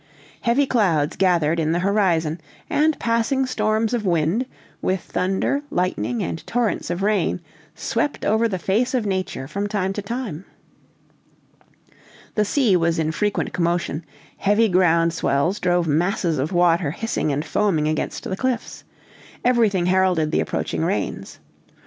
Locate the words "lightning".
5.69-6.23